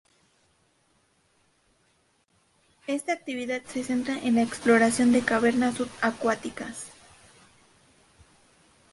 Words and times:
Esta 2.87 3.13
actividad 3.13 3.61
se 3.67 3.83
centra 3.83 4.17
en 4.17 4.33
la 4.33 4.41
exploración 4.41 5.11
de 5.11 5.21
cavernas 5.21 5.75
subacuáticas. 5.75 6.87